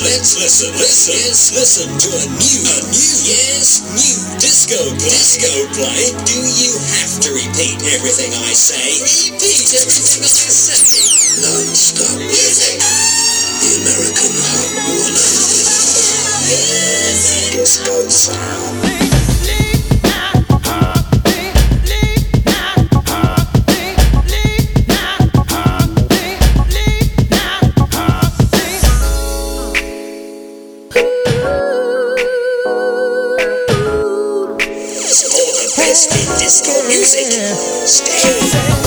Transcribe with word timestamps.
Let's 0.00 0.38
listen, 0.38 0.70
listen, 0.78 1.10
yes, 1.10 1.50
listen 1.58 1.90
to 1.90 2.08
a 2.14 2.22
new, 2.30 2.62
a 2.70 2.78
new, 2.86 3.14
yes, 3.26 3.82
new 3.90 4.38
disco 4.38 4.78
play. 4.94 5.10
Disco 5.10 5.50
play. 5.74 6.14
Do 6.22 6.38
you 6.38 6.70
have 6.94 7.18
to 7.18 7.34
repeat 7.34 7.82
everything 7.98 8.30
I 8.30 8.54
say? 8.54 9.02
Repeat 9.02 9.74
everything 9.74 10.22
I 10.22 10.30
say. 10.30 11.02
Non-stop 11.42 12.14
music. 12.14 12.78
The 12.78 13.74
American 13.82 14.38
Hot 14.38 14.70
100. 14.86 17.58
Disco 17.58 18.06
sound. 18.06 18.97
Music. 37.16 37.56
Stay. 37.86 38.77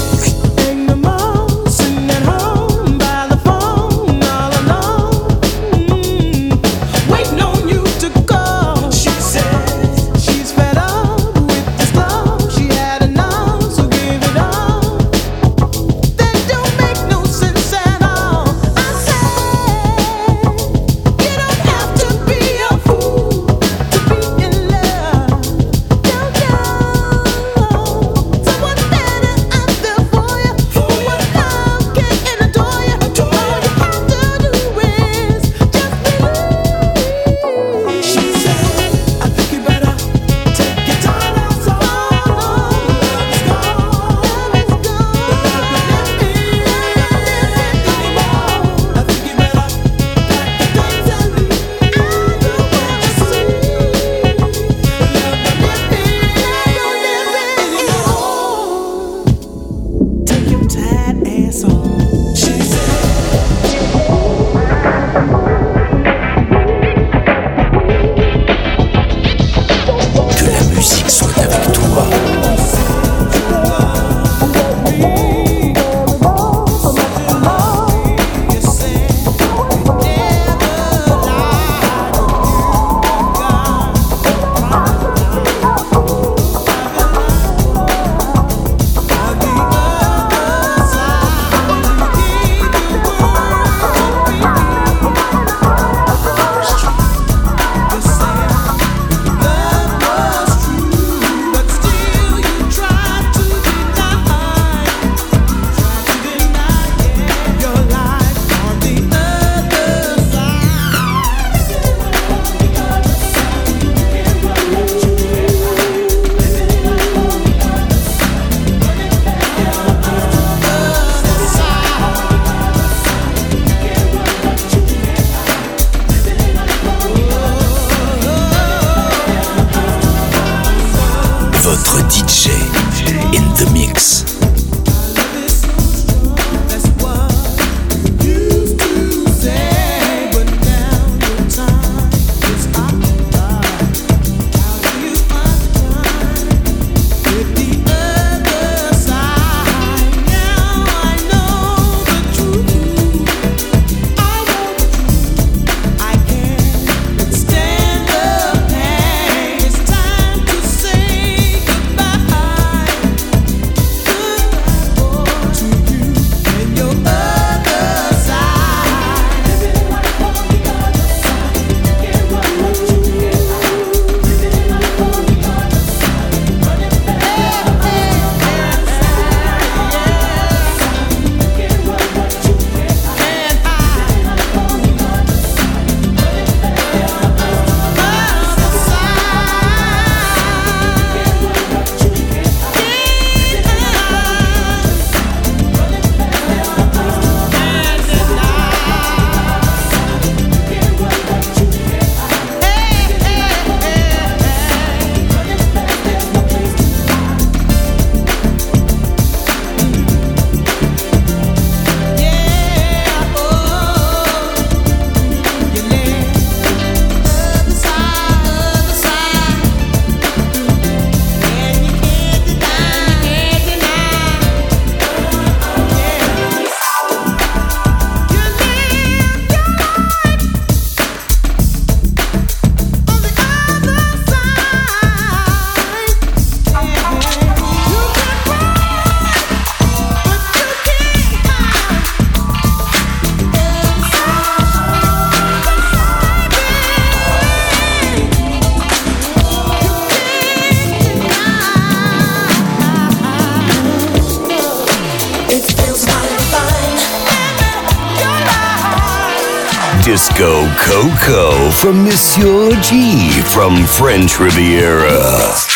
From 261.82 262.04
Monsieur 262.04 262.70
G 262.84 263.42
from 263.42 263.84
French 263.88 264.40
Riviera. 264.40 265.71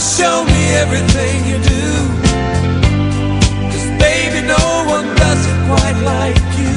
show 0.00 0.44
me 0.44 0.62
everything 0.82 1.44
you 1.44 1.58
do. 1.62 1.86
Cause 3.70 3.88
baby, 4.00 4.40
no 4.46 4.64
one 4.88 5.06
does 5.14 5.46
it 5.46 5.58
quite 5.68 5.98
like 6.12 6.40
you. 6.60 6.76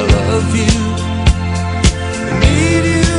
I 0.00 0.02
love 0.16 0.56
you. 0.56 0.76
I 2.28 2.32
need 2.40 2.84
you. 2.96 3.14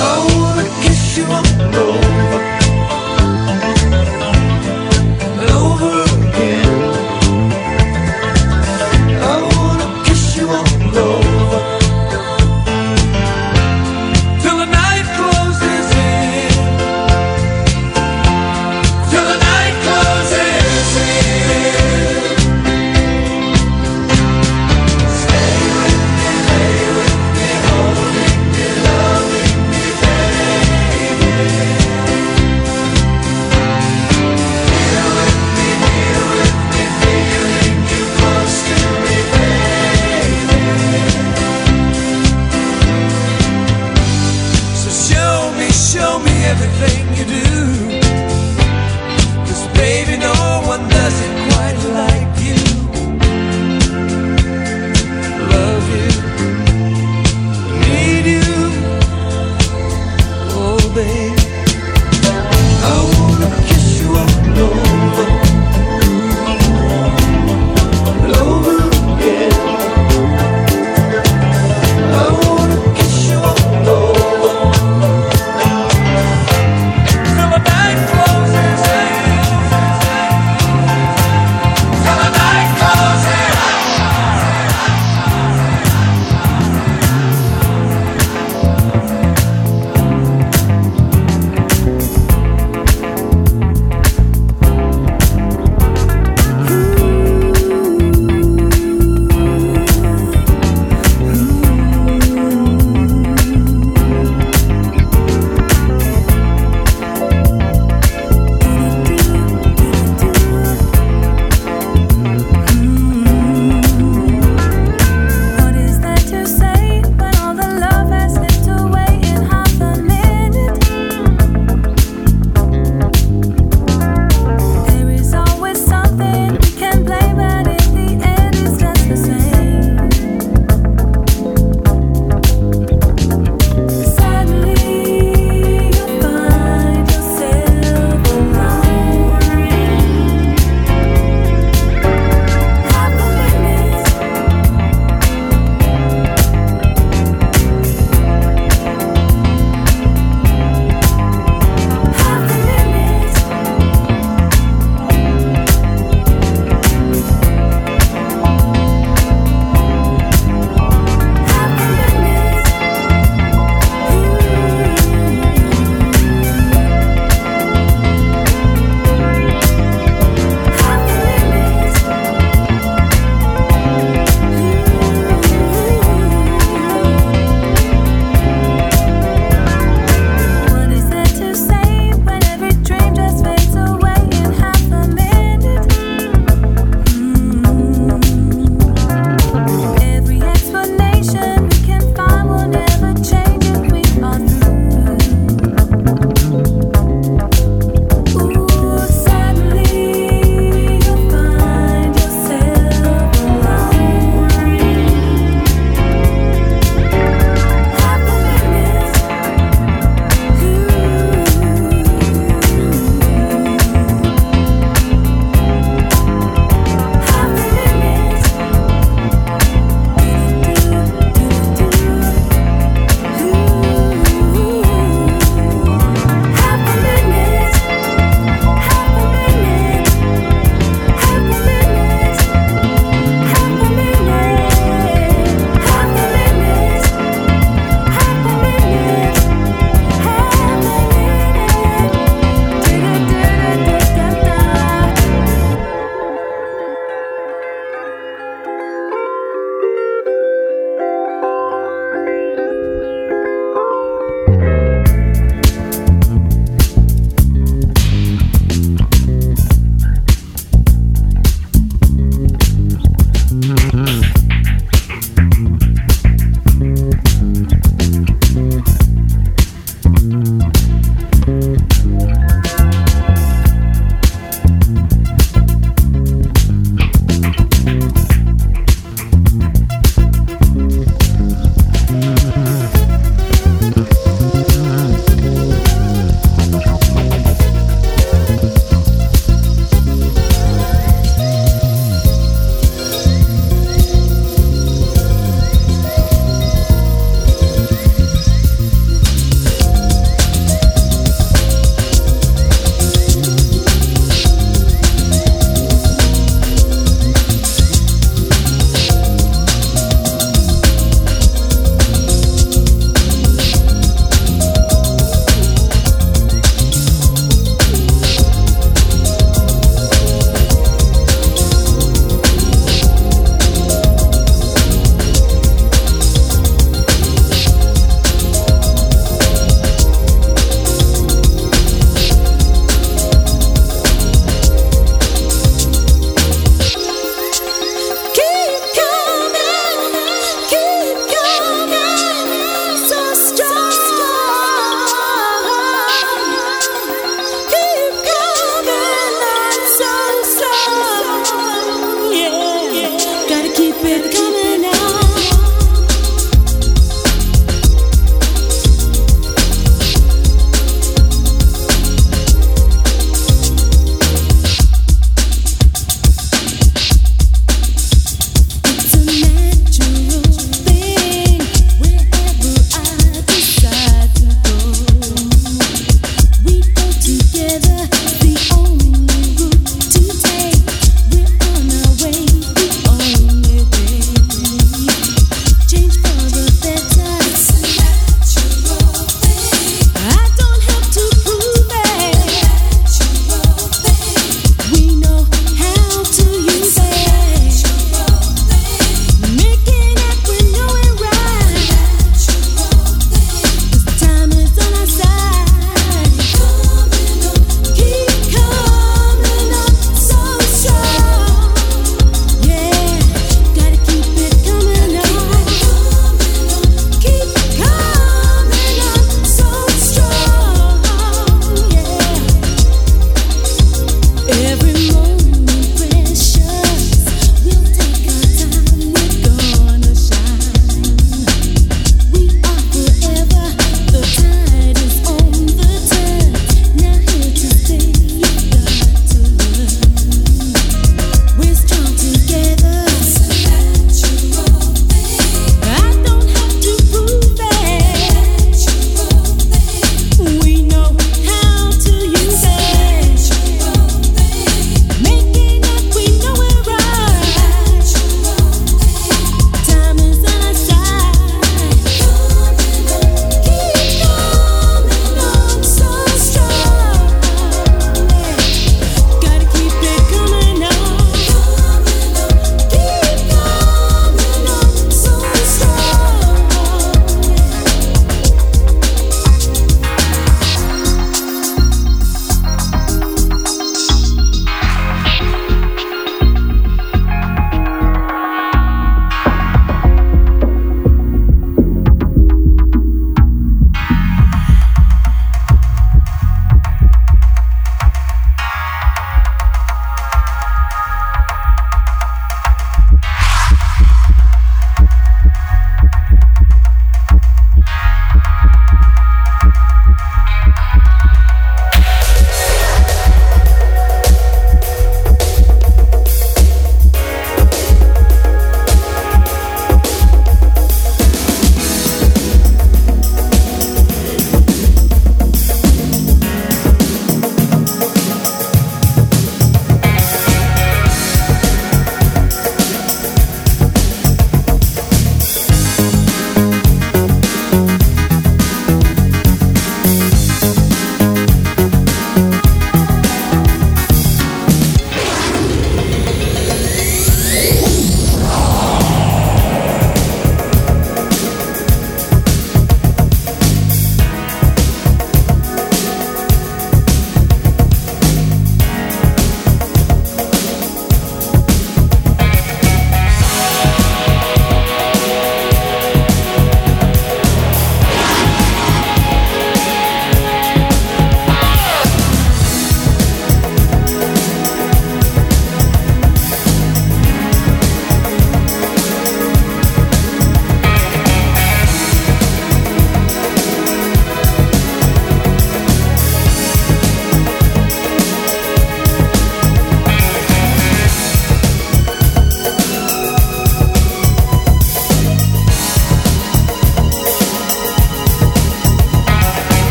I 0.00 0.14
wanna 0.34 0.66
kiss 0.82 1.18
you 1.18 1.24
on 1.24 1.44
the 1.72 2.09